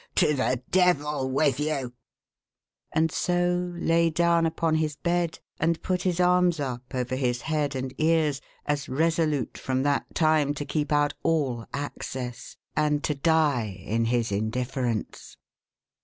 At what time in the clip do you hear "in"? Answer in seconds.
13.85-14.05